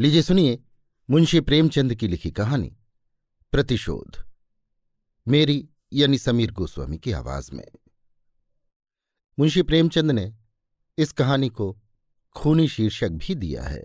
[0.00, 0.62] लीजिए सुनिए
[1.10, 2.76] मुंशी प्रेमचंद की लिखी कहानी,
[3.52, 4.24] प्रतिशोध।
[5.28, 7.68] मेरी यानी समीर गोस्वामी की आवाज़ में।
[9.38, 10.34] मुंशी प्रेमचंद ने
[10.98, 11.82] इस कहानी को
[12.36, 13.84] खूनी शीर्षक भी दिया है।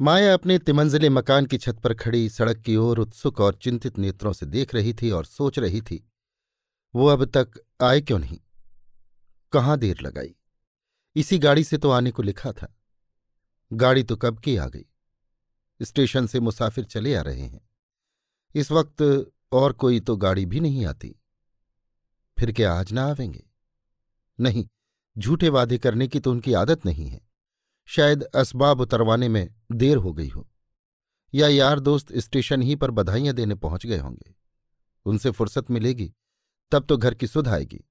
[0.00, 4.32] माया अपने तिमंजले मकान की छत पर खड़ी सड़क की ओर उत्सुक और चिंतित नेत्रों
[4.32, 6.10] से देख रही थी और सोच रही थी,
[6.94, 7.50] वो अब तक
[7.82, 8.40] आए क्यों नहीं?
[9.52, 10.34] कहाँ देर लगाई?
[11.16, 12.74] इसी गाड़ी से तो आने को लिखा था।
[13.72, 14.84] गाड़ी तो कब की आ गई।
[15.82, 17.70] स्टेशन से मुसाफिर चले आ रहे हैं।
[18.54, 21.20] इस वक्त और कोई तो गाड़ी भी नहीं आती।
[22.38, 23.50] फिर क्या आज ना आवेंगे?
[24.40, 24.68] नहीं,
[25.18, 27.20] झूठे वादे करने की तो उनकी आदत नहीं है।
[27.84, 30.50] शायद असबाब उतरवाने में देर हो गई हो।
[31.34, 34.34] या यार दोस्त स्टेशन ही पर बधाइयाँ देने पहुँच गए होंगे।
[35.04, 36.12] उनसे फुर्सत मिलेगी,
[36.70, 37.84] तब तो घर की सुध आएगी।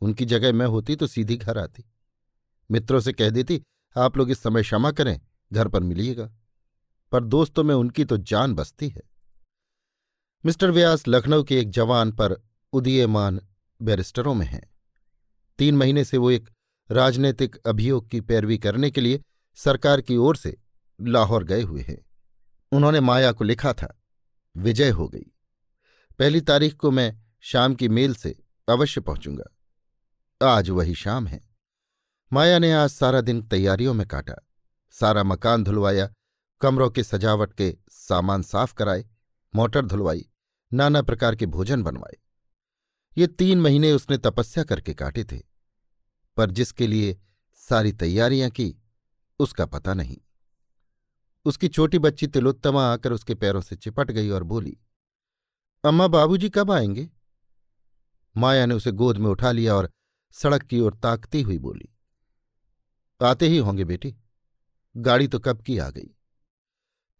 [0.00, 1.84] उनकी जगह मैं होती तो सीधी घर आती।
[2.70, 3.62] मित्रों से कह देती
[3.96, 5.20] आप लोग इस समय क्षमा करें,
[5.52, 6.32] घर पर मिलिएगा।
[7.12, 9.02] पर दोस्तों, में उनकी तो जान बसती है।
[10.46, 13.40] मिस्टर व्यास लखनऊ के एक जवान पर उदीयमान
[13.82, 14.74] बैरिस्टरों में हैं।
[15.58, 16.50] तीन महीने से वो एक
[16.90, 19.22] राजनीतिक अभियोग की पैरवी करने के लिए
[19.54, 20.56] सरकार की ओर से
[21.00, 22.06] लाहौर गए हुए हैं।
[22.72, 24.02] उन्होंने माया को लिखा था,
[24.56, 25.32] विजय हो गई।
[26.18, 29.44] पहली तारीख को मैं शाम की मेल से अवश्य पहुंचूँगा।
[30.46, 31.53] आज वही शाम है।
[32.34, 34.34] माया ने आज सारा दिन तैयारियों में काटा।
[34.90, 36.12] सारा मकान धुलवाया,
[36.60, 39.04] कमरों के सजावट के सामान साफ़ कराए,
[39.54, 40.28] मोटर धुलवाई,
[40.72, 42.16] नाना प्रकार के भोजन बनवाए।
[43.18, 45.42] ये तीन महीने उसने तपस्या करके काटे थे,
[46.36, 47.20] पर जिसके लिए
[47.54, 48.82] सारी तैयारियाँ की,
[49.38, 50.18] उसका पता नहीं।
[51.44, 54.78] उसकी छोटी बच्ची तिलोत्तमा आकर उसके पैरों से चिपट गई और बोली,
[55.84, 57.10] अम्मा बाबूजी कब आएँगे?
[58.36, 59.90] माया ने उसे गोद में उठा लिया और
[60.32, 61.90] सड़क की ओर ताकती हुई बोली
[63.22, 64.16] आते ही होंगे बेटी।
[64.96, 66.10] गाड़ी तो कब की आ गई।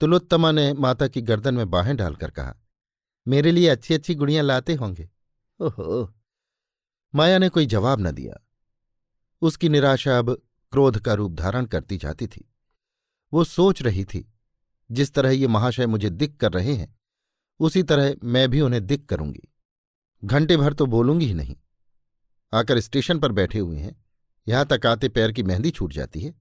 [0.01, 2.55] तुलोत्तमा ने माता की गर्दन में बाहें डालकर कहा,
[3.29, 5.11] मेरे लिए अच्छी अच्छी गुड़ियाँ लाते होंगे।
[5.61, 6.15] ओहो।
[7.15, 8.35] माया ने कोई जवाब न दिया।
[9.43, 12.53] उसकी निराशा अब क्रोध का रूप धारण करती जाती थी।
[13.33, 14.33] वो सोच रही थी,
[14.91, 16.97] जिस तरह ये महाशय मुझे दिक कर रहे हैं,
[17.61, 19.53] उसी तरह मैं भी उन्हें दिक करूँगी।
[20.25, 21.57] घंटे भर तो बोलूँगी ही नहीं।
[22.53, 24.04] आकर स्टेशन पर बैठे हुए हैं।
[24.49, 26.35] यहाँ तक आते पैर की मेहंदी छूट जाती है।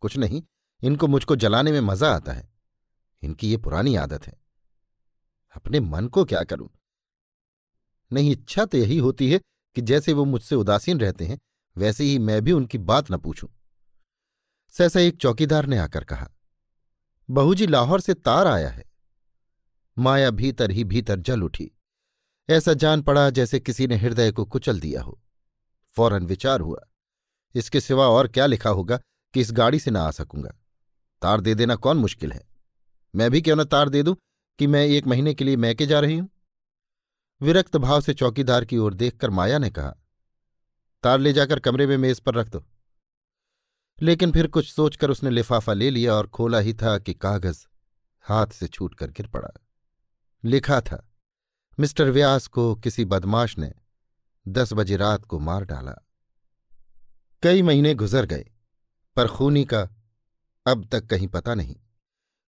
[0.00, 0.42] कुछ नहीं,
[0.82, 2.48] इनको मुझको जलाने में मज़ा आता है।
[3.22, 4.38] इनकी ये पुरानी आदत है।
[5.56, 6.68] अपने मन को क्या करूँ?
[8.12, 9.40] नहीं, इच्छा तो यही होती है
[9.76, 11.38] कि जैसे वो मुझसे उदासीन रहते हैं,
[11.76, 13.48] वैसे ही मैं भी उनकी बात न पूछूँ।
[14.74, 16.28] सहसा एक चौकीदार ने आकर कहा,
[17.28, 18.84] बहू जी, लाहौर से तार आया है।
[19.98, 21.70] माया भीतर ही भीतर जल उठी।
[22.48, 25.20] ऐसा जान पड़ा जैसे किसी ने हृदय को कुचल दिया हो।
[25.96, 26.80] फ़ौरन विचार हुआ
[27.54, 28.96] इसके सिवा और क्या लिखा होगा
[29.34, 30.50] कि इस गाड़ी से ना आ सकूँगा।
[31.22, 32.48] तार दे देना कौन मुश्किल है?
[33.14, 34.16] मैं भी क्यों न तार दे दूँ
[34.58, 36.28] कि मैं एक महीने के लिए मैके जा रही हूँ?
[37.40, 39.94] विरक्त भाव से चौकीदार की ओर देखकर माया ने कहा,
[41.02, 42.64] तार ले जाकर कमरे में मेज पर रख दो।
[44.02, 47.66] लेकिन फिर कुछ सोचकर उसने लिफाफा ले लिया और खोला ही था कि कागज़
[48.24, 49.50] हाथ से छूट कर गिर पड़ा।
[50.44, 51.06] लिखा था,
[51.80, 53.72] मिस्टर व्यास को किसी बदमाश ने
[54.48, 55.96] दस बजे रात को मार डाला।
[57.42, 58.44] कई महीने गुजर गए,
[59.16, 59.80] पर खूनी का
[60.66, 61.76] अब तक कहीं पता नहीं।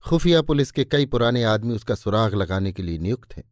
[0.04, 3.44] खुफिया पुलिस के कई पुराने आदमी उसका सुराग लगाने के लिए नियुक्त हैं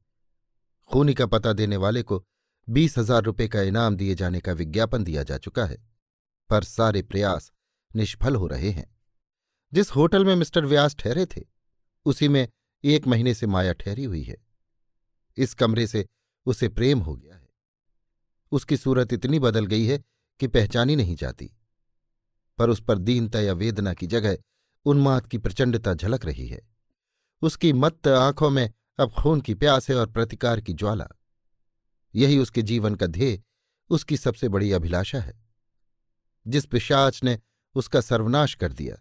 [0.90, 2.22] खूनी का पता देने वाले को
[2.68, 5.76] बीस हज़ार रुपये का इनाम दिए जाने का विज्ञापन दिया जा चुका है,
[6.50, 7.50] पर सारे प्रयास
[7.94, 8.86] निष्फल हो रहे हैं।
[9.72, 11.44] जिस होटल में मिस्टर व्यास ठहरे थे,
[12.06, 12.46] उसी में
[12.84, 14.36] एक महीने से माया ठहरी हुई है।
[15.38, 16.06] इस कमरे से
[16.46, 17.48] उसे प्रेम हो गया है।
[18.52, 20.02] उसकी सूरत इतनी बदल गई है
[20.40, 21.56] कि पहचानी नहीं जाती।
[22.58, 24.38] पर उस पर दीनता या वेदना की जगह
[24.84, 26.68] उन्माद की प्रचंडता झलक रही है।
[27.42, 31.08] उसकी मत्त आँखों में अब खून की प्यास है और प्रतिकार की ज्वाला।
[32.14, 33.42] यही उसके जीवन का ध्येय,
[33.90, 35.44] उसकी सबसे बड़ी अभिलाषा है।
[36.46, 37.38] जिस पिशाच ने
[37.74, 38.96] उसका सर्वनाश कर दिया,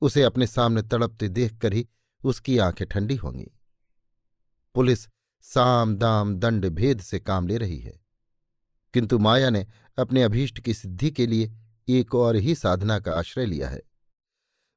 [0.00, 1.88] उसे अपने सामने तड़पते देखकर ही
[2.24, 3.50] उसकी आँखें ठंडी होंगी।
[4.74, 5.08] पुलिस
[5.42, 7.99] साम दाम दंड भेद से काम ले रही है।
[8.94, 9.66] किंतु माया ने
[9.98, 11.52] अपने अभीष्ट की सिद्धि के लिए
[11.88, 13.82] एक और ही साधना का आश्रय लिया है।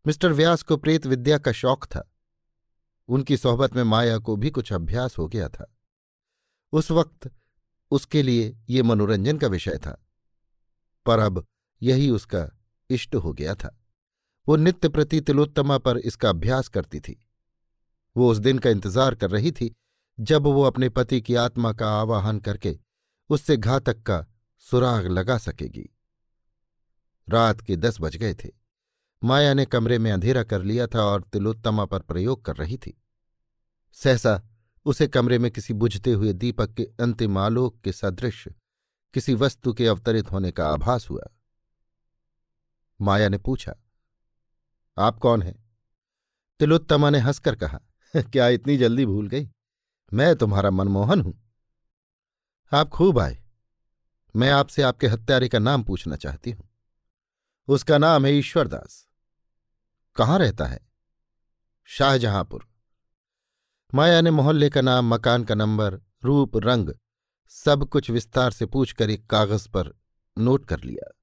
[0.08, 2.12] मिस्टर व्यास को प्रेत विद्या का शौक था।
[3.08, 5.76] उनकी सोहबत में माया को भी कुछ अभ्यास हो गया था।
[6.74, 7.32] उस वक्त
[7.92, 10.06] उसके लिए ये मनोरंजन का विषय था।
[11.06, 11.46] पर अब
[11.82, 13.80] यही उसका इष्ट हो गया था।
[14.48, 17.28] वो नित्य प्रति तिलोत्तमा पर इसका अभ्यास करती थी।
[18.18, 19.74] वो उस दिन का इंतज़ार कर रही थी
[20.20, 22.80] जब वो अपने पति की आत्मा का आवाहन करके
[23.30, 24.26] उससे घातक का
[24.64, 25.90] सुराग लगा सकेगी।
[27.28, 28.50] रात के दस बज गए थे।
[29.22, 32.98] माया ने कमरे में अंधेरा कर लिया था और तिलोत्तमा पर प्रयोग कर रही थी।
[33.98, 34.42] सहसा
[34.86, 38.48] उसे कमरे में किसी बुझते हुए दीपक के अंतिम आलोक के सदृश,
[39.14, 41.30] किसी वस्तु के अवतरित होने का आभास हुआ।
[43.00, 43.76] माया ने पूछा,
[44.98, 45.56] आप कौन हैं?
[46.60, 47.80] तिलोत्तमा ने हंसकर कहा,
[48.14, 49.48] क्या इतनी जल्दी भूल गई?
[50.12, 51.43] मैं तुम्हारा मनमोहन हूँ।
[52.74, 53.44] आप खूब आए।
[54.36, 56.70] मैं आपसे आपके हत्यारे का नाम पूछना चाहती हूँ।
[57.68, 59.08] उसका नाम है ईश्वरदास।
[60.16, 60.80] कहाँ रहता है?
[61.86, 62.68] शाहजहांपुर।
[63.94, 66.90] माया ने मोहल्ले का नाम, मकान का नंबर, रूप, रंग,
[67.48, 69.94] सब कुछ विस्तार से पूछकर एक कागज़ पर
[70.38, 71.18] नोट कर लिया।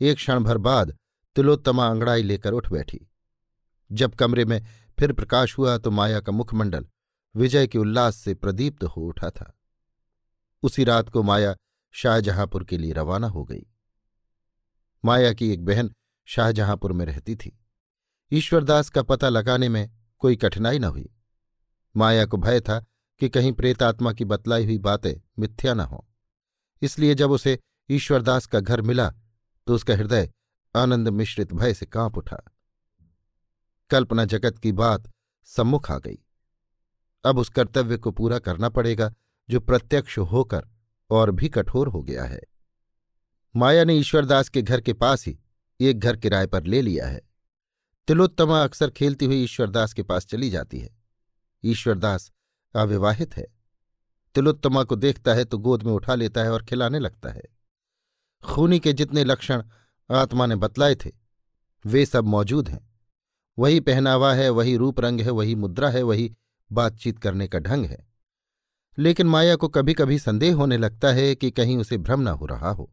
[0.00, 0.98] एक क्षण भर बाद
[1.36, 3.10] तिलोत्तमा अंगड़ाई लेकर उठ बैठी।
[3.92, 4.66] जब कमरे में
[4.98, 6.86] फिर प्रकाश हुआ तो माया का मुखमंडल
[7.36, 9.58] विजय के उल्लास से प्रदीप्त हो उठा था।
[10.62, 11.56] उसी रात को माया
[11.90, 13.66] शाहजहांपुर के लिए रवाना हो गई।
[15.04, 15.92] माया की एक बहन
[16.24, 17.58] शाहजहांपुर में रहती थी।
[18.32, 21.08] ईश्वरदास का पता लगाने में कोई कठिनाई न हुई।
[21.96, 22.84] माया को भय था
[23.20, 26.08] कि कहीं प्रेतात्मा की बतलाई हुई बातें मिथ्या न हो।
[26.82, 27.58] इसलिए जब उसे
[27.90, 29.10] ईश्वरदास का घर मिला
[29.66, 30.30] तो उसका हृदय
[30.76, 32.42] आनंद मिश्रित भय से काँप उठा।
[33.90, 35.10] कल्पना जगत की बात
[35.44, 36.18] सम्मुख आ गई।
[37.24, 39.12] अब उस कर्तव्य को पूरा करना पड़ेगा
[39.50, 40.66] जो प्रत्यक्ष होकर
[41.10, 42.40] और भी कठोर हो गया है।
[43.56, 45.38] माया ने ईश्वरदास के घर के पास ही
[45.80, 47.20] एक घर किराए पर ले लिया है।
[48.08, 50.96] तिलोत्तमा अक्सर खेलती हुई ईश्वरदास के पास चली जाती है।
[51.64, 52.32] ईश्वरदास
[52.74, 53.46] अविवाहित है।
[54.34, 57.42] तिलोत्तमा को देखता है तो गोद में उठा लेता है और खिलाने लगता है।
[58.44, 59.62] खूनी के जितने लक्षण
[60.10, 61.10] आत्मा ने बतलाए थे,
[61.86, 62.90] वे सब मौजूद हैं।
[63.58, 66.36] वही पहनावा है, वही रूप रंग है, वही मुद्रा है, वही
[66.72, 68.11] बातचीत करने का ढंग है।
[68.98, 72.46] लेकिन माया को कभी कभी संदेह होने लगता है कि कहीं उसे भ्रम न हो
[72.46, 72.92] रहा हो।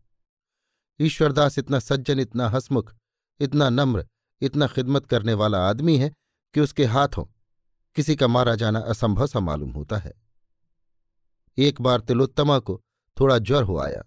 [1.01, 2.95] ईश्वरदास इतना सज्जन, इतना हसमुख,
[3.39, 4.07] इतना नम्र,
[4.41, 6.13] इतना खिदमत करने वाला आदमी है
[6.53, 7.25] कि उसके हाथों
[7.95, 10.13] किसी का मारा जाना असंभव सा मालूम होता है।
[11.57, 12.81] एक बार तिलोत्तमा को
[13.19, 14.03] थोड़ा ज्वर हो आया।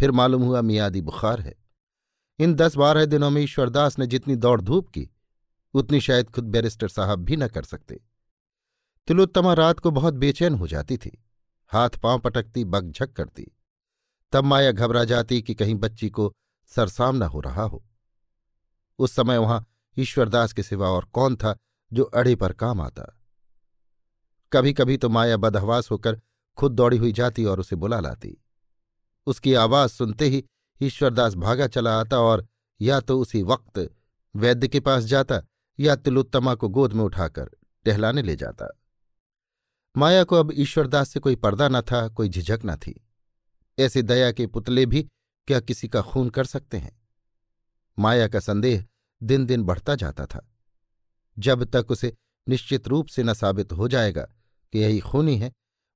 [0.00, 1.54] फिर मालूम हुआ मियादी बुखार है।
[2.38, 5.10] इन दस बारह दिनों में ईश्वरदास ने जितनी दौड़ धूप की,
[5.74, 8.00] उतनी शायद खुद बैरिस्टर साहब भी न कर सकते।
[9.06, 11.24] तिलोत्तमा रात को बहुत बेचैन हो जाती थी।
[11.68, 13.56] हाथ पाँव पटकती बगझक करती।
[14.32, 16.34] तब माया घबरा जाती कि कहीं बच्ची को
[16.66, 17.84] सरसाम न हो रहा हो।
[18.98, 19.66] उस समय वहाँ
[19.98, 21.56] ईश्वरदास के सिवा और कौन था
[21.92, 23.18] जो अड़े पर काम आता?
[24.52, 26.20] कभी कभी तो माया बदहवास होकर
[26.56, 28.44] खुद दौड़ी हुई जाती और उसे बुला लाती।
[29.26, 30.44] उसकी आवाज़ सुनते ही
[30.82, 32.46] ईश्वरदास भागा चला आता और
[32.80, 33.90] या तो उसी वक्त
[34.36, 35.42] वैद्य के पास जाता
[35.80, 37.50] या तिलोत्तमा को गोद में उठाकर
[37.84, 38.78] टहलाने ले जाता।
[39.96, 43.08] माया को अब ईश्वरदास से कोई पर्दा न था, कोई झिझक न थी।
[43.78, 45.02] ऐसे दया के पुतले भी
[45.46, 47.02] क्या किसी का खून कर सकते हैं?
[47.98, 48.84] माया का संदेह
[49.22, 50.48] दिन दिन बढ़ता जाता था।
[51.38, 52.14] जब तक उसे
[52.48, 54.22] निश्चित रूप से न साबित हो जाएगा
[54.72, 55.52] कि यही खूनी है,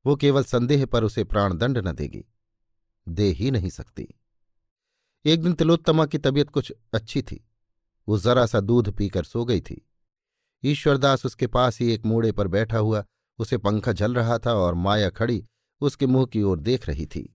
[0.06, 2.24] वो केवल संदेह पर उसे प्राणदंड न देगी,
[3.08, 4.08] दे ही नहीं सकती।
[5.24, 7.48] एक दिन तिलोत्तमा की तबीयत कुछ अच्छी थी।
[8.08, 9.86] वो जरा सा दूध पीकर सो गई थी।
[10.64, 13.04] ईश्वरदास उसके पास ही एक मोड़े पर बैठा हुआ
[13.38, 15.44] उसे पंखा जल रहा था और माया खड़ी
[15.80, 17.34] उसके मुँह की ओर देख रही थी।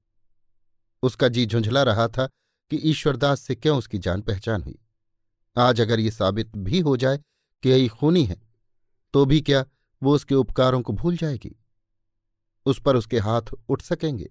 [1.04, 2.28] उसका जी झुंझला रहा था
[2.72, 4.80] कि ईश्वरदास से क्यों उसकी जान पहचान हुई।
[5.56, 7.18] आज अगर ये साबित भी हो जाए
[7.64, 8.42] कि यही खूनी है
[9.14, 9.66] तो भी क्या
[10.02, 11.56] वो उसके उपकारों को भूल जाएगी?
[12.66, 14.30] उस पर उसके हाथ उठ सकेंगे।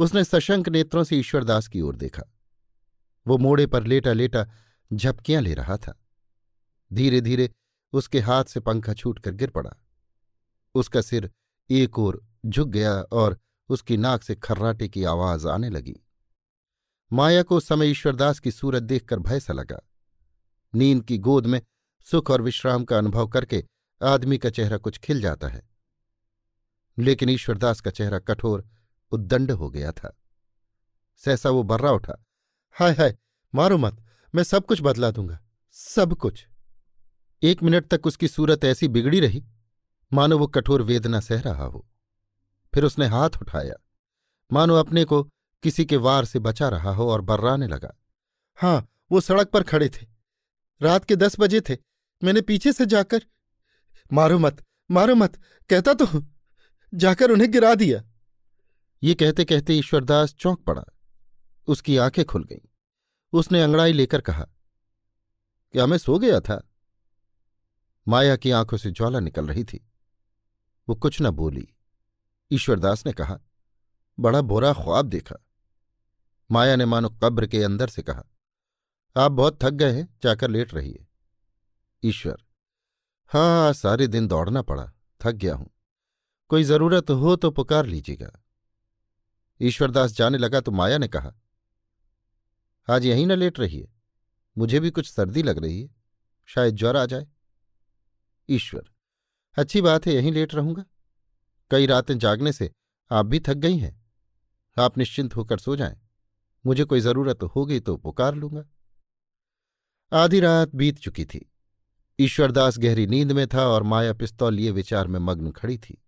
[0.00, 2.22] उसने सशंक नेत्रों से ईश्वरदास की ओर देखा।
[3.26, 4.46] वो मोड़े पर लेटा लेटा
[4.92, 5.94] झपकियाँ ले रहा था।
[6.92, 7.50] धीरे धीरे
[7.92, 9.72] उसके हाथ से पंखा छूटकर गिर पड़ा।
[10.74, 11.32] उसका सिर
[11.70, 15.96] एक ओर झुक गया और उसकी नाक से खर्राटे की आवाज़ आने लगी।
[17.12, 19.88] माया को उस समय ईश्वरदास की सूरत देखकर भय सा लगा।
[20.74, 21.62] नींद की गोद में
[22.00, 23.64] सुख और विश्राम का अनुभव करके
[24.02, 25.68] आदमी का चेहरा कुछ खिल जाता है।
[26.98, 28.68] लेकिन ईश्वरदास का चेहरा कठोर,
[29.10, 30.16] उद्दंड हो गया था।
[31.16, 32.24] सहसा वो बर्रा उठा।
[32.72, 33.16] हाय हाय,
[33.54, 36.46] मारो मत, मैं सब कुछ बदला दूँगा, सब कुछ।
[37.42, 39.44] एक मिनट तक उसकी सूरत ऐसी बिगड़ी रही।
[40.12, 41.86] मानो वो कठोर वेदना सह रहा हो।
[42.74, 43.74] फिर उसने हाथ उठाया।
[44.52, 45.22] मानो अपने को
[45.62, 47.94] किसी के वार से बचा रहा हो और बर्राने लगा।
[48.58, 50.06] हाँ वो सड़क पर खड़े थे।
[50.82, 51.76] रात के दस बजे थे।
[52.24, 53.22] मैंने पीछे से जाकर
[54.12, 55.40] मारो मत मारो मत,
[55.70, 56.06] कहता तो
[56.94, 58.02] जाकर उन्हें गिरा दिया।
[59.02, 60.84] ये कहते कहते ईश्वरदास चौंक पड़ा।
[61.66, 62.68] उसकी आँखें खुल गईं।
[63.32, 64.46] उसने अंगड़ाई लेकर कहा,
[65.72, 66.68] क्या मैं सो गया था?
[68.08, 69.88] माया की आँखों से ज्वाला निकल रही थी।
[70.88, 71.66] वो कुछ न बोली।
[72.50, 73.38] ईश्वरदास ने कहा,
[74.18, 75.36] बड़ा बुरा ख्वाब देखा।
[76.50, 78.24] माया ने मानो कब्र के अंदर से कहा,
[79.16, 81.06] आप बहुत थक गए हैं, जाकर लेट रहिए।
[82.02, 82.44] ईश्वर
[83.32, 84.84] हाँ सारे दिन दौड़ना पड़ा,
[85.20, 85.70] थक गया हूँ।
[86.50, 88.30] कोई ज़रूरत हो तो पुकार लीजिएगा।
[89.60, 91.32] ईश्वरदास जाने लगा तो माया ने कहा,
[92.88, 93.88] आज यहीं न लेट रहिए,
[94.56, 95.88] मुझे भी कुछ सर्दी लग रही है,
[96.48, 97.26] शायद ज्वर आ जाए।
[98.48, 98.90] ईश्वर
[99.56, 100.84] अच्छी बात है, यहीं लेट रहूँगा।
[101.70, 102.70] कई रातें जागने से
[103.10, 104.06] आप भी थक गई हैं।
[104.78, 106.00] आप निश्चिंत होकर सो जाएँ।
[106.66, 108.64] मुझे कोई ज़रूरत होगी तो पुकार लूँगा।
[110.12, 111.52] आधी रात बीत चुकी थी।
[112.20, 116.02] ईश्वरदास गहरी नींद में था और माया पिस्तौल लिए विचार में मग्न खड़ी थी।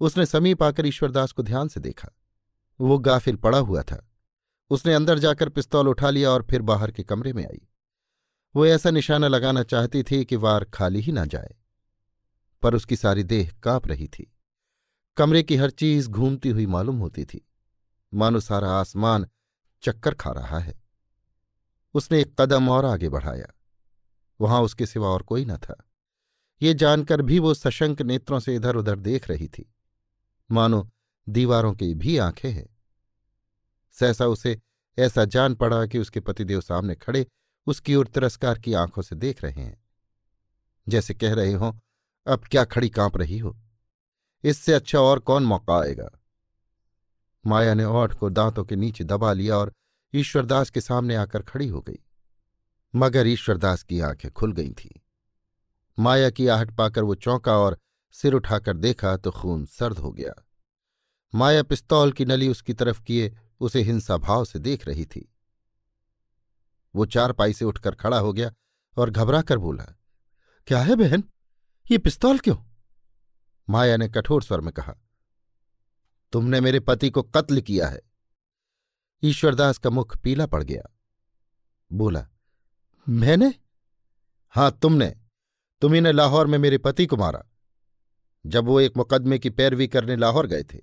[0.00, 2.08] उसने समीप आकर ईश्वरदास को ध्यान से देखा।
[2.80, 4.10] वो गाफिल पड़ा हुआ था।
[4.70, 7.68] उसने अंदर जाकर पिस्तौल उठा लिया और फिर बाहर के कमरे में आई।
[8.56, 11.54] वो ऐसा निशाना लगाना चाहती थी कि वार खाली ही ना जाए।
[12.62, 14.32] पर उसकी सारी देह काँप रही थी।
[15.16, 17.48] कमरे की हर चीज़ घूमती हुई मालूम होती थी।
[18.14, 19.26] मानो सारा आसमान
[19.82, 20.82] चक्कर खा रहा है।
[21.94, 23.46] उसने एक कदम और आगे बढ़ाया।
[24.40, 25.84] वहाँ उसके सिवा और कोई न था।
[26.62, 29.74] ये जानकर भी वो सशंक नेत्रों से इधर उधर देख रही थी।
[30.50, 30.90] मानो
[31.28, 32.76] दीवारों की भी आँखें हैं।
[33.92, 34.60] सहसा उसे
[34.98, 37.26] ऐसा जान पड़ा कि उसके पतिदेव सामने खड़े
[37.66, 39.84] उसकी ओर तिरस्कार की आँखों से देख रहे हैं।
[40.88, 41.72] जैसे कह रहे हों
[42.28, 43.60] अब क्या खड़ी काँप रही हो?
[44.44, 46.10] इससे अच्छा और कौन मौका आएगा?
[47.46, 49.72] माया ने ओठ को दांतों के नीचे दबा लिया और
[50.14, 51.98] ईश्वरदास के सामने आकर खड़ी हो गई।
[52.94, 55.00] मगर ईश्वरदास की आँखें खुल गई थीं।
[55.98, 57.78] माया की आहट पाकर वो चौंका और
[58.12, 60.34] सिर उठाकर देखा तो खून सर्द हो गया।
[61.34, 65.34] माया पिस्तौल की नली उसकी तरफ़ किए उसे हिंसा भाव से देख रही थी।
[66.94, 68.52] वो चार पाई से उठकर खड़ा हो गया
[68.96, 69.84] और घबरा कर बोला,
[70.66, 71.24] क्या है बहन?
[71.90, 72.56] ये पिस्तौल क्यों?
[73.68, 74.94] माया ने कठोर स्वर में कहा
[76.32, 78.02] तुमने मेरे पति को कत्ल किया है।
[79.22, 80.96] ईश्वरदास का मुख पीला पड़ गया।
[81.92, 82.28] बोला
[83.08, 83.54] मैंने?
[84.48, 85.16] हाँ तुमने।
[85.80, 87.44] तुम्ही ने लाहौर में मेरे पति को मारा
[88.46, 90.78] जब वो एक मुकदमे की पैरवी करने लाहौर गए थे।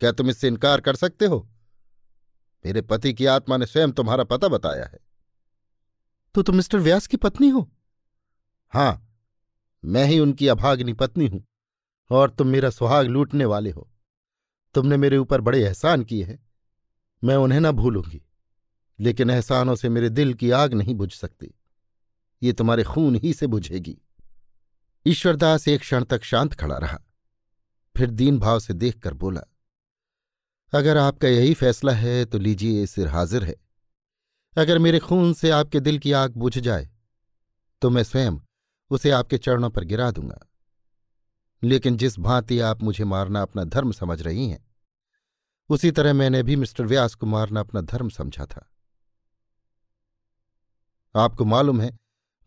[0.00, 1.50] क्या तुम इससे इनकार कर सकते हो?
[2.66, 4.98] मेरे पति की आत्मा ने स्वयं तुम्हारा पता बताया है।
[6.34, 7.70] तो तुम मिस्टर व्यास की पत्नी हो?
[8.70, 9.06] हाँ
[9.84, 11.44] मैं ही उनकी अभाग्नि पत्नी हूँ,
[12.10, 13.88] और तुम मेरा सुहाग लूटने वाले हो।
[14.74, 16.38] तुमने मेरे ऊपर बड़े एहसान किए हैं,
[17.22, 18.20] मैं उन्हें ना भूलूँगी,
[18.98, 21.54] लेकिन एहसानों से मेरे दिल की आग नहीं बुझ सकती।
[22.42, 23.96] ये तुम्हारे खून ही से बुझेगी।
[25.06, 26.98] ईश्वरदास एक क्षण तक शांत खड़ा रहा,
[27.94, 29.40] फिर दीन भाव से देखकर बोला,
[30.72, 33.54] अगर आपका यही फैसला है तो लीजिए सिर हाजिर है।
[34.56, 36.88] अगर मेरे खून से आपके दिल की आग बुझ जाए
[37.82, 38.36] तो मैं स्वयं
[38.90, 40.46] उसे आपके चरणों पर गिरा दूँगा।
[41.62, 44.66] लेकिन जिस भांति आप मुझे मारना अपना धर्म समझ रही हैं,
[45.68, 48.70] उसी तरह मैंने भी मिस्टर व्यास को मारना अपना धर्म समझा था।
[51.16, 51.98] आपको मालूम है,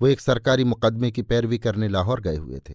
[0.01, 2.73] वो एक सरकारी मुकदमे की पैरवी करने लाहौर गए हुए थे।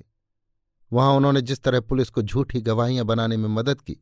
[0.93, 3.97] वहाँ उन्होंने जिस तरह पुलिस को झूठी गवाहियाँ बनाने में मदद की,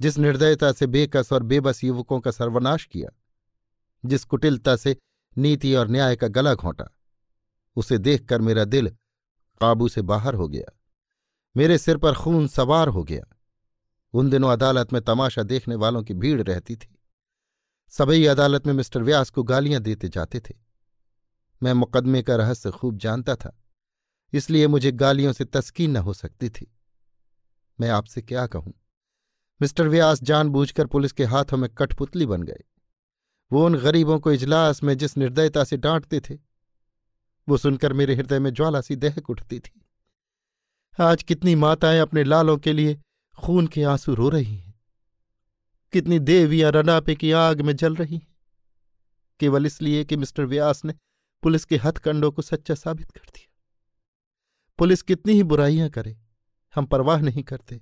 [0.00, 3.08] जिस निर्दयता से बेकस और बेबस युवकों का सर्वनाश किया,
[4.04, 4.96] जिस कुटिलता से
[5.38, 6.90] नीति और न्याय का गला घोंटा
[7.76, 8.88] उसे देखकर मेरा दिल
[9.60, 10.76] काबू से बाहर हो गया।
[11.56, 13.22] मेरे सिर पर खून सवार हो गया।
[14.14, 16.96] उन दिनों अदालत में तमाशा देखने वालों की भीड़ रहती थी।
[17.92, 20.54] सभी अदालत में मिस्टर व्यास को गालियाँ देते जाते थे।
[21.62, 23.56] मैं मुकदमे का रहस्य खूब जानता था,
[24.32, 26.72] इसलिए मुझे गालियों से तस्कीन न हो सकती थी।
[27.78, 28.72] मैं आपसे क्या कहूँ?
[29.60, 32.62] मिस्टर व्यास जानबूझकर पुलिस के हाथों में कठपुतली बन गए।
[33.50, 36.38] वो उन गरीबों को इजलास में जिस निर्दयता से डांटते थे
[37.50, 39.86] वो सुनकर मेरे हृदय में ज्वाला सी दहक उठती थी।
[41.00, 43.00] आज कितनी माताएँ अपने लालों के लिए
[43.38, 44.80] खून के आँसू रो रही हैं।
[45.92, 48.34] कितनी देवियाँ रनापे की आग में जल रही हैं।
[49.40, 50.94] केवल इसलिए कि मिस्टर व्यास ने
[51.42, 53.54] पुलिस के हथकंडों को सच्चा साबित कर दिया।
[54.78, 56.18] पुलिस कितनी ही बुराइयाँ करे,
[56.74, 57.80] हम परवाह नहीं करते।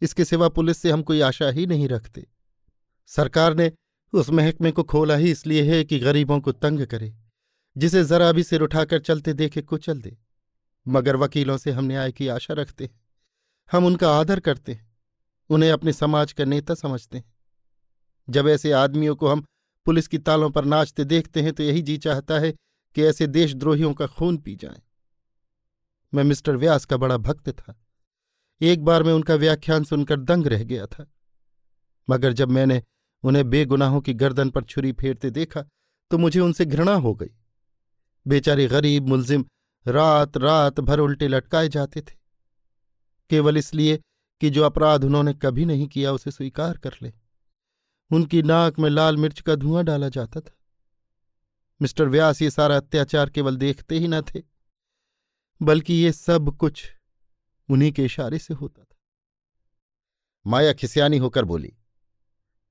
[0.00, 2.26] इसके सिवा पुलिस से हम कोई आशा ही नहीं रखते।
[3.06, 3.72] सरकार ने
[4.12, 7.19] उस महकमे को खोला ही इसलिए है कि गरीबों को तंग करे।
[7.80, 10.16] जिसे जरा भी सिर उठाकर चलते देखे कुचल दे।
[10.88, 13.00] मगर वकीलों से हम न्याय की आशा रखते हैं।
[13.72, 14.96] हम उनका आदर करते हैं।
[15.50, 17.32] उन्हें अपने समाज का नेता समझते हैं।
[18.28, 19.44] जब ऐसे आदमियों को हम
[19.86, 22.52] पुलिस की तालों पर नाचते देखते हैं तो यही जी चाहता है
[22.96, 24.82] कि ऐसे देशद्रोहियों का खून पी जाए।
[26.14, 27.80] मैं मिस्टर व्यास का बड़ा भक्त था।
[28.60, 31.10] एक बार मैं उनका व्याख्यान सुनकर दंग रह गया था।
[32.10, 32.82] मगर जब मैंने
[33.22, 35.66] उन्हें बेगुनाहों की गर्दन पर छुरी फेरते देखा
[36.10, 37.30] तो मुझे उनसे घृणा हो गई।
[38.26, 39.44] बेचारे गरीब, मुलजिम
[39.86, 42.14] रात रात भर उल्टे लटकाए जाते थे।
[43.30, 44.00] केवल इसलिए
[44.40, 47.12] कि जो अपराध उन्होंने कभी नहीं किया, उसे स्वीकार कर ले।
[48.10, 50.56] उनकी नाक में लाल मिर्च का धुआँ डाला जाता था।
[51.80, 54.42] मिस्टर व्यास ये सारा अत्याचार केवल देखते ही न थे,
[55.60, 56.84] बल्कि ये सब कुछ
[57.68, 58.96] उन्हीं के इशारे से होता था।
[60.46, 61.72] माया खिसियानी होकर बोली,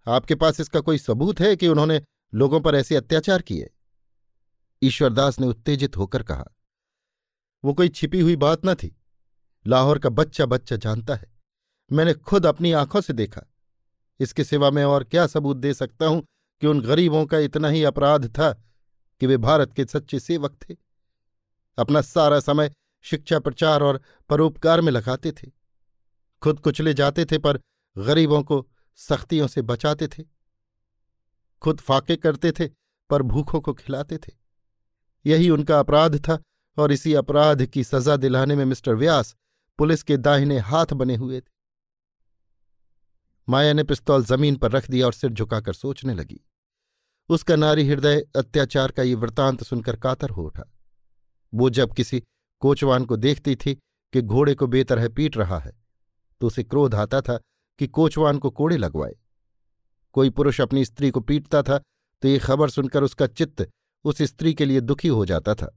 [0.08, 2.02] आपके पास इसका कोई सबूत है कि उन्होंने
[2.34, 3.70] लोगों पर ऐसे अत्याचार किए?
[4.82, 6.46] ईश्वरदास ने उत्तेजित होकर कहा,
[7.64, 8.96] वो कोई छिपी हुई बात न थी।
[9.66, 11.32] लाहौर का बच्चा बच्चा जानता है।
[11.92, 13.42] मैंने खुद अपनी आँखों से देखा।
[14.20, 16.24] इसके सिवा मैं और क्या सबूत दे सकता हूँ
[16.62, 18.52] कि उन गरीबों का इतना ही अपराध था
[19.22, 20.76] कि वे भारत के सच्चे सेवक थे।
[21.78, 22.72] अपना सारा समय
[23.06, 25.52] शिक्षा प्रचार और परोपकार में लगाते थे।
[26.42, 27.60] खुद कुचले जाते थे पर
[27.98, 28.66] गरीबों को
[29.00, 30.24] सख्तियों से बचाते थे।
[31.62, 32.70] खुद फाके करते थे
[33.10, 34.39] पर भूखों को खिलाते थे।
[35.26, 36.38] यही उनका अपराध था
[36.78, 39.36] और इसी अपराध की सजा दिलाने में मिस्टर व्यास
[39.80, 41.52] पुलिस के दाहिने हाथ बने हुए थे।
[43.48, 46.40] माया ने पिस्तौल ज़मीन पर रख दिया और सिर झुकाकर सोचने लगी।
[47.30, 50.64] उसका नारी हृदय अत्याचार का ये वृतांत सुनकर कातर हो उठा।
[51.54, 52.24] वो जब किसी
[52.62, 53.74] कोचवान को देखती थी
[54.14, 55.72] कि घोड़े को बेतरह पीट रहा है
[56.42, 57.40] तो उसे क्रोध आता था
[57.80, 59.16] कि कोचवान को कोड़े लगवाए।
[60.16, 61.78] कोई पुरुष अपनी स्त्री को पीटता था
[62.24, 63.70] तो ये खबर सुनकर उसका चित्त
[64.06, 65.76] उस स्त्री के लिए दुखी हो जाता था।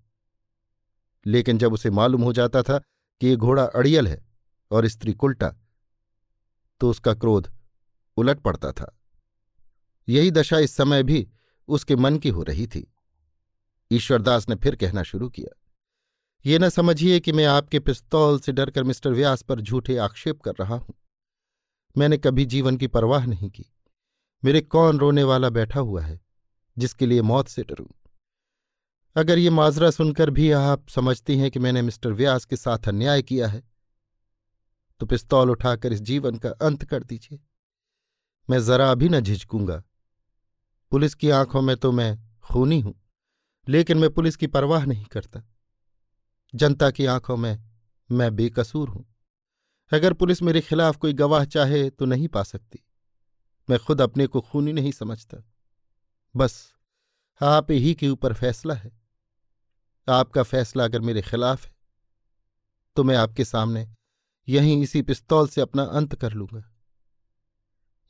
[1.27, 2.79] लेकिन जब उसे मालूम हो जाता था
[3.21, 4.25] कि ये घोड़ा अड़ियल है
[4.71, 5.55] और स्त्री कुल्टा
[6.81, 7.51] तो उसका क्रोध
[8.17, 8.97] उलट पड़ता था।
[10.09, 11.29] यही दशा इस समय भी
[11.69, 12.87] उसके मन की हो रही थी।
[13.91, 15.59] ईश्वरदास ने फिर कहना शुरू किया,
[16.45, 20.55] ये न समझिए कि मैं आपके पिस्तौल से डरकर मिस्टर व्यास पर झूठे आक्षेप कर
[20.61, 20.95] रहा हूँ।
[21.97, 23.65] मैंने कभी जीवन की परवाह नहीं की।
[24.43, 26.21] मेरे कौन रोने वाला बैठा हुआ है
[26.77, 27.87] जिसके लिए मौत से डरूं?
[29.17, 33.23] अगर ये माजरा सुनकर भी आप समझती हैं कि मैंने मिस्टर व्यास के साथ अन्याय
[33.23, 33.63] किया है
[35.01, 37.41] तो पिस्तौल उठाकर इस जीवन का अंत कर दीजिए।
[38.49, 39.83] मैं जरा भी न झिझकूँगा।
[40.93, 42.95] पुलिस की आँखों में तो मैं खूनी हूँ,
[43.69, 45.43] लेकिन मैं पुलिस की परवाह नहीं करता।
[46.55, 47.59] जनता की आँखों में
[48.11, 49.05] मैं बेकसूर हूँ।
[49.93, 52.85] अगर पुलिस मेरे खिलाफ कोई गवाह चाहे तो नहीं पा सकती।
[53.69, 55.43] मैं खुद अपने को खूनी नहीं समझता।
[56.35, 56.73] बस
[57.41, 59.02] आप ही के ऊपर फैसला है।
[60.09, 61.73] आपका फैसला अगर मेरे खिलाफ है
[62.97, 63.89] तो मैं आपके सामने
[64.49, 66.63] यहीं इसी पिस्तौल से अपना अंत कर लूँगा।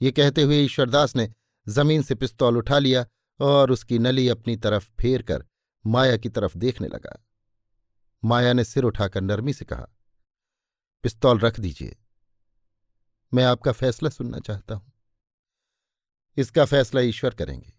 [0.01, 1.29] ये कहते हुए ईश्वरदास ने
[1.67, 3.07] ज़मीन से पिस्तौल उठा लिया
[3.41, 5.45] और उसकी नली अपनी तरफ़ फेर कर
[5.85, 7.19] माया की तरफ़ देखने लगा।
[8.23, 9.87] माया ने सिर उठाकर नरमी से कहा,
[11.05, 11.97] पिस्तौल रख दीजिए।
[13.33, 14.93] मैं आपका फैसला सुनना चाहता हूँ।
[16.37, 17.73] इसका फैसला ईश्वर करेंगे।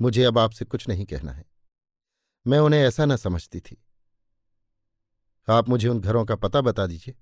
[0.00, 1.49] मुझे अब आपसे कुछ नहीं कहना है।
[2.46, 3.84] मैं उन्हें ऐसा न समझती थी।
[5.48, 7.14] आप मुझे उन घरों का पता बता दीजिए,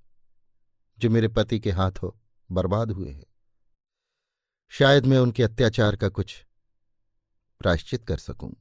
[0.99, 2.11] जो मेरे पति के हाथों
[2.51, 3.27] बर्बाद हुए हैं।
[4.69, 6.47] शायद मैं उनके अत्याचार का कुछ
[7.61, 8.55] प्रायश्चित कर सकूँ।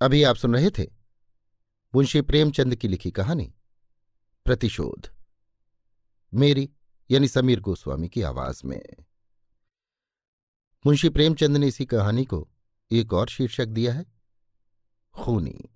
[0.00, 0.86] अभी आप सुन रहे थे
[1.94, 3.54] मुंशी प्रेमचंद की लिखी कहानी,
[4.44, 5.08] प्रतिशोध,
[6.34, 6.70] मेरी
[7.10, 8.82] यानी समीर गोस्वामी की आवाज़ में।
[10.86, 12.48] मुंशी प्रेमचंद ने इसी कहानी को
[12.92, 14.04] एक और शीर्षक दिया है
[15.14, 15.68] खूनी।